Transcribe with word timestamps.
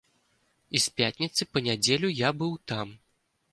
І 0.77 0.81
з 0.85 0.93
пятніцы 1.01 1.47
па 1.51 1.63
нядзелю 1.67 2.13
я 2.23 2.29
быў 2.43 2.59
там. 2.75 2.99